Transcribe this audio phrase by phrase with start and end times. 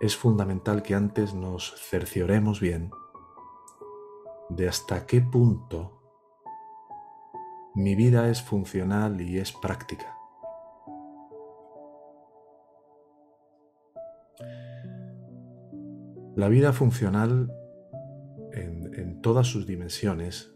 [0.00, 2.90] es fundamental que antes nos cercioremos bien
[4.48, 5.96] de hasta qué punto
[7.74, 10.16] mi vida es funcional y es práctica.
[16.36, 17.50] La vida funcional
[18.52, 20.54] en, todas sus dimensiones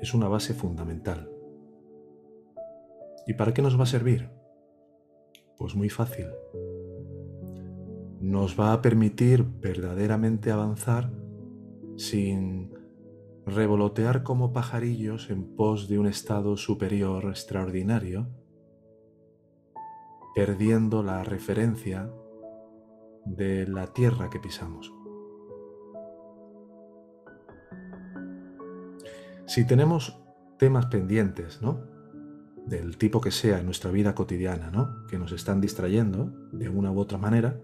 [0.00, 1.28] es una base fundamental.
[3.26, 4.30] ¿Y para qué nos va a servir?
[5.58, 6.26] Pues muy fácil.
[8.20, 11.12] Nos va a permitir verdaderamente avanzar
[11.96, 12.74] sin
[13.46, 18.28] revolotear como pajarillos en pos de un estado superior extraordinario,
[20.34, 22.10] perdiendo la referencia
[23.24, 24.92] de la tierra que pisamos.
[29.46, 30.20] Si tenemos
[30.58, 31.80] temas pendientes, ¿no?
[32.66, 35.06] Del tipo que sea en nuestra vida cotidiana, ¿no?
[35.06, 37.60] Que nos están distrayendo de una u otra manera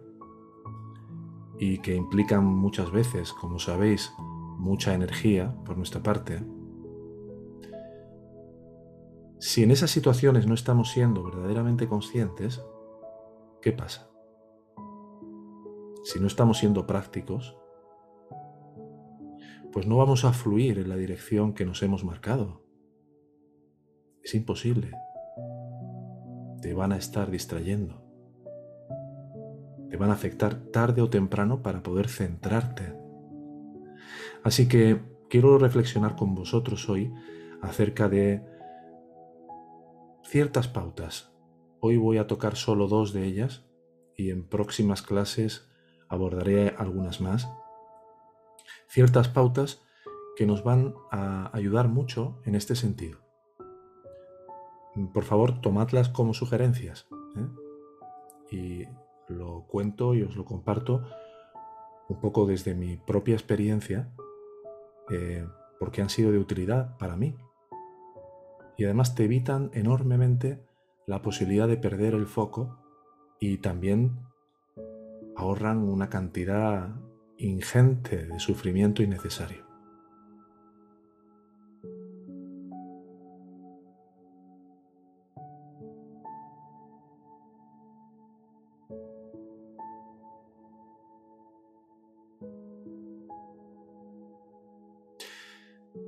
[1.67, 4.13] y que implican muchas veces, como sabéis,
[4.59, 6.45] mucha energía por nuestra parte.
[9.39, 12.63] Si en esas situaciones no estamos siendo verdaderamente conscientes,
[13.63, 14.11] ¿qué pasa?
[16.03, 17.57] Si no estamos siendo prácticos,
[19.73, 22.63] pues no vamos a fluir en la dirección que nos hemos marcado.
[24.23, 24.91] Es imposible.
[26.61, 28.04] Te van a estar distrayendo.
[29.95, 32.99] Te van a afectar tarde o temprano para poder centrarte
[34.43, 37.15] Así que quiero reflexionar con vosotros hoy
[37.63, 38.45] acerca de
[40.25, 41.33] ciertas pautas.
[41.79, 43.67] Hoy voy a tocar solo dos de ellas
[44.17, 45.71] y en próximas clases
[46.09, 47.49] abordaré algunas más.
[48.89, 49.81] Ciertas pautas
[50.35, 53.21] que nos van a ayudar mucho en este sentido.
[55.13, 57.07] Por favor, tomadlas como sugerencias.
[57.37, 57.47] ¿eh?
[58.51, 61.03] Y lo cuento y os lo comparto
[62.09, 64.13] un poco desde mi propia experiencia
[65.11, 65.47] eh,
[65.79, 67.37] porque han sido de utilidad para mí.
[68.77, 70.65] Y además te evitan enormemente
[71.07, 72.79] la posibilidad de perder el foco
[73.39, 74.19] y también
[75.37, 76.95] ahorran una cantidad
[77.37, 79.74] ingente de sufrimiento innecesario.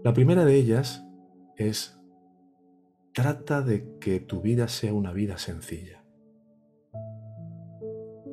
[0.06, 1.04] La primera de ellas
[1.56, 2.00] es,
[3.12, 6.04] trata de que tu vida sea una vida sencilla.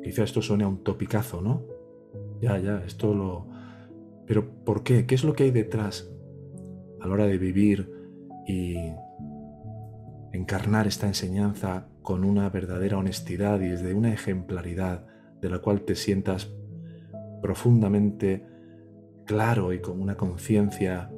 [0.03, 1.65] Quizá esto suene a un topicazo, ¿no?
[2.39, 3.49] Ya, ya, esto lo...
[4.27, 5.07] Pero ¿por qué?
[5.07, 6.13] ¿Qué es lo que hay detrás
[7.01, 7.91] a la hora de vivir
[8.47, 8.75] y
[10.31, 15.07] encarnar esta enseñanza con una verdadera honestidad y desde una ejemplaridad
[15.41, 16.53] de la cual te sientas
[17.41, 18.45] profundamente
[19.25, 21.09] claro y con una conciencia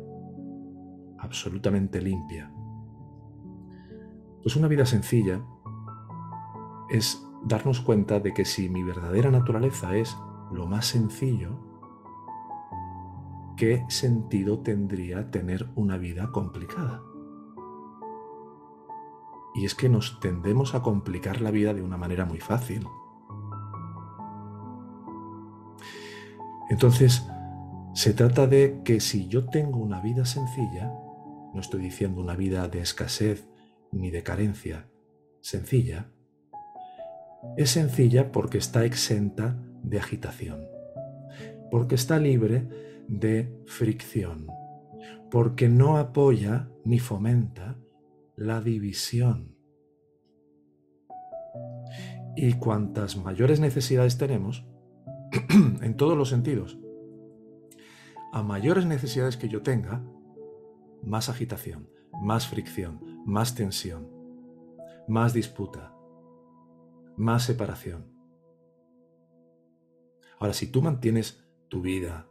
[1.25, 2.51] absolutamente limpia.
[4.41, 5.41] Pues una vida sencilla
[6.89, 10.15] es darnos cuenta de que si mi verdadera naturaleza es
[10.51, 11.59] lo más sencillo,
[13.57, 17.01] ¿qué sentido tendría tener una vida complicada?
[19.55, 22.87] Y es que nos tendemos a complicar la vida de una manera muy fácil.
[26.69, 27.27] Entonces,
[27.93, 30.91] se trata de que si yo tengo una vida sencilla,
[31.55, 33.47] no estoy diciendo una vida de escasez
[33.93, 34.89] ni de carencia,
[35.39, 36.11] sencilla.
[37.55, 40.67] Es sencilla porque está exenta de agitación,
[41.71, 42.67] porque está libre
[43.07, 44.47] de fricción,
[45.31, 47.77] porque no apoya ni fomenta
[48.35, 49.55] la división.
[52.35, 54.65] Y cuantas mayores necesidades tenemos,
[55.81, 56.77] en todos los sentidos,
[58.33, 60.03] a mayores necesidades que yo tenga,
[61.05, 61.89] más agitación,
[62.21, 64.09] más fricción, más tensión,
[65.07, 65.93] más disputa,
[67.17, 68.13] más separación.
[70.39, 72.27] Ahora, si tú mantienes tu vida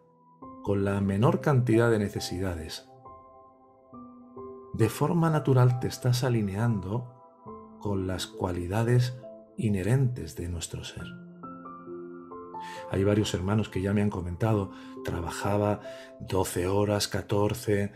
[0.63, 2.89] con la menor cantidad de necesidades,
[4.75, 7.15] de forma natural te estás alineando
[7.81, 9.17] con las cualidades
[9.57, 11.24] inherentes de nuestro ser.
[12.91, 14.71] Hay varios hermanos que ya me han comentado,
[15.05, 15.81] trabajaba
[16.21, 17.93] 12 horas, 14,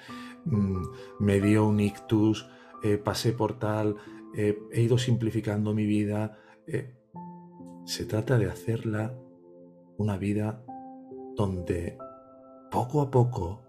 [0.51, 0.83] Mm,
[1.19, 2.49] me dio un ictus,
[2.83, 3.97] eh, pasé por tal,
[4.35, 6.39] eh, he ido simplificando mi vida.
[6.67, 6.95] Eh,
[7.85, 9.15] se trata de hacerla
[9.97, 10.65] una vida
[11.37, 11.99] donde
[12.71, 13.63] poco a poco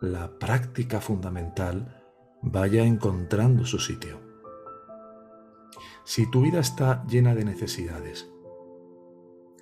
[0.00, 2.02] la práctica fundamental
[2.42, 4.20] vaya encontrando su sitio.
[6.04, 8.30] Si tu vida está llena de necesidades,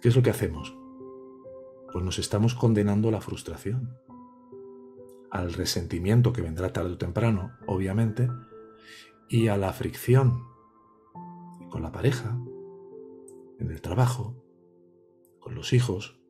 [0.04, 0.76] ¿Qué es lo que hacemos?
[1.90, 3.96] Pues nos estamos condenando a la frustración,
[5.30, 8.28] al resentimiento que vendrá tarde o temprano, obviamente,
[9.30, 10.44] y a la fricción
[11.70, 12.38] con la pareja,
[13.58, 14.44] en el trabajo,
[15.40, 16.20] con los hijos.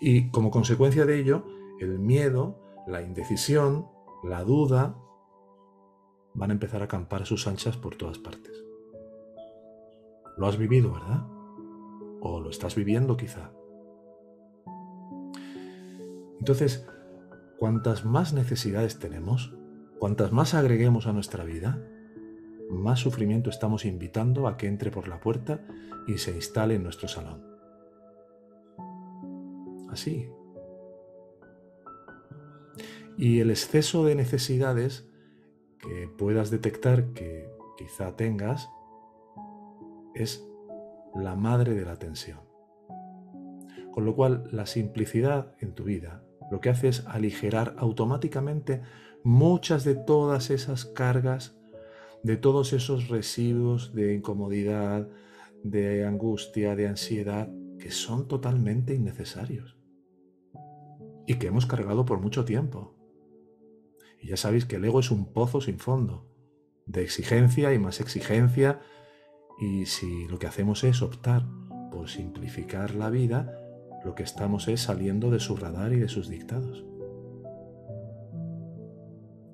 [0.00, 1.44] Y como consecuencia de ello,
[1.80, 3.88] el miedo, la indecisión,
[4.22, 4.96] la duda,
[6.34, 8.64] van a empezar a acampar sus anchas por todas partes.
[10.36, 11.37] Lo has vivido, ¿verdad?
[12.20, 13.52] O lo estás viviendo quizá.
[16.38, 16.86] Entonces,
[17.58, 19.54] cuantas más necesidades tenemos,
[19.98, 21.78] cuantas más agreguemos a nuestra vida,
[22.70, 25.64] más sufrimiento estamos invitando a que entre por la puerta
[26.06, 27.42] y se instale en nuestro salón.
[29.90, 30.30] Así.
[33.16, 35.08] Y el exceso de necesidades
[35.78, 38.68] que puedas detectar que quizá tengas
[40.14, 40.47] es
[41.18, 42.40] la madre de la tensión.
[43.92, 48.80] Con lo cual, la simplicidad en tu vida lo que hace es aligerar automáticamente
[49.22, 51.58] muchas de todas esas cargas
[52.22, 55.08] de todos esos residuos de incomodidad,
[55.62, 57.48] de angustia, de ansiedad,
[57.78, 59.76] que son totalmente innecesarios
[61.26, 62.96] y que hemos cargado por mucho tiempo.
[64.20, 66.28] Y ya sabéis que el ego es un pozo sin fondo,
[66.86, 68.80] de exigencia y más exigencia,
[69.58, 71.44] y si lo que hacemos es optar
[71.90, 73.52] por simplificar la vida,
[74.04, 76.84] lo que estamos es saliendo de su radar y de sus dictados.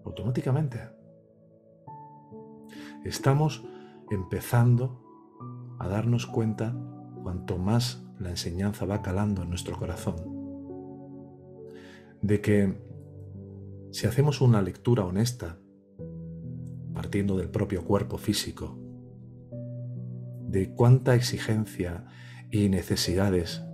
[0.05, 0.81] Automáticamente
[3.05, 3.65] estamos
[4.11, 5.03] empezando
[5.79, 6.77] a darnos cuenta,
[7.23, 10.17] cuanto más la enseñanza va calando en nuestro corazón,
[12.21, 12.81] de que
[13.91, 15.59] si hacemos una lectura honesta,
[16.93, 18.84] partiendo del propio cuerpo físico,
[20.55, 22.07] de cuánta exigencia
[22.49, 23.65] y necesidades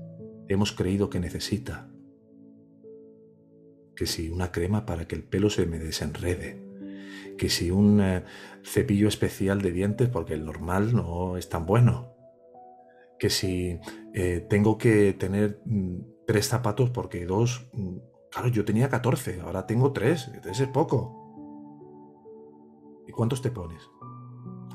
[0.48, 1.90] hemos creído que necesita,
[3.94, 6.64] que si una crema para que el pelo se me desenrede,
[7.36, 8.24] que si un eh,
[8.64, 12.14] cepillo especial de dientes porque el normal no es tan bueno,
[13.18, 13.78] que si
[14.14, 17.98] eh, tengo que tener mm, tres zapatos porque dos, mm,
[18.30, 21.18] claro, yo tenía 14, ahora tengo tres, tres es poco.
[23.06, 23.82] ¿Y cuántos te pones?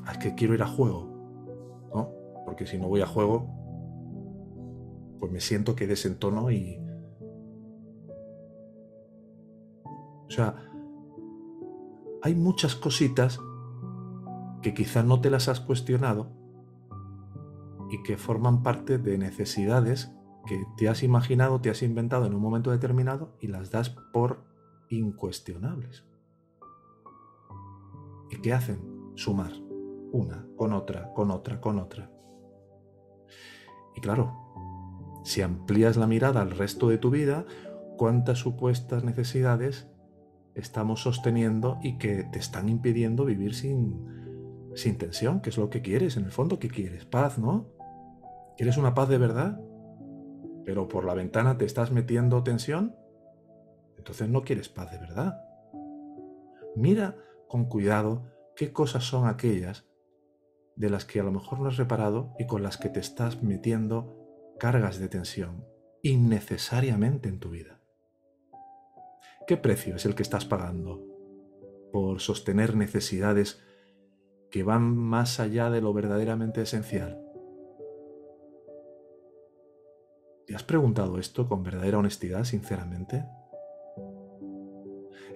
[0.05, 1.14] Ah, es que quiero ir a juego.
[2.45, 3.47] Porque si no voy a juego,
[5.19, 6.79] pues me siento que desentono y...
[10.27, 10.55] O sea,
[12.21, 13.39] hay muchas cositas
[14.61, 16.31] que quizá no te las has cuestionado
[17.91, 20.11] y que forman parte de necesidades
[20.45, 24.43] que te has imaginado, te has inventado en un momento determinado y las das por
[24.89, 26.05] incuestionables.
[28.29, 29.11] ¿Y qué hacen?
[29.15, 29.53] Sumar
[30.11, 32.14] una con otra, con otra, con otra.
[33.95, 37.45] Y claro, si amplías la mirada al resto de tu vida,
[37.97, 39.89] ¿cuántas supuestas necesidades
[40.53, 45.81] estamos sosteniendo y que te están impidiendo vivir sin, sin tensión, que es lo que
[45.81, 47.05] quieres, en el fondo, ¿qué quieres?
[47.05, 47.67] Paz, ¿no?
[48.57, 49.59] ¿Quieres una paz de verdad?
[50.63, 52.95] Pero por la ventana te estás metiendo tensión,
[53.97, 55.41] entonces no quieres paz de verdad.
[56.75, 57.15] Mira
[57.47, 58.23] con cuidado
[58.55, 59.85] qué cosas son aquellas
[60.75, 63.41] de las que a lo mejor no has reparado y con las que te estás
[63.41, 65.65] metiendo cargas de tensión
[66.01, 67.81] innecesariamente en tu vida.
[69.47, 71.03] ¿Qué precio es el que estás pagando
[71.91, 73.63] por sostener necesidades
[74.51, 77.21] que van más allá de lo verdaderamente esencial?
[80.45, 83.25] ¿Te has preguntado esto con verdadera honestidad, sinceramente?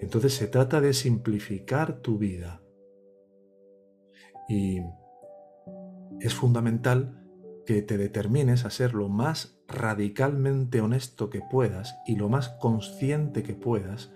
[0.02, 2.62] Entonces se trata de simplificar tu vida.
[4.48, 4.82] Y
[6.20, 7.16] es fundamental
[7.66, 13.44] que te determines a ser lo más radicalmente honesto que puedas y lo más consciente
[13.44, 14.12] que puedas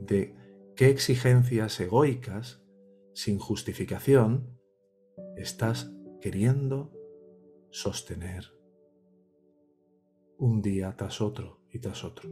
[0.00, 0.34] de
[0.76, 2.62] qué exigencias egoicas,
[3.14, 4.58] sin justificación,
[5.36, 6.92] estás queriendo
[7.70, 8.52] sostener
[10.36, 12.28] un día tras otro y tras otro.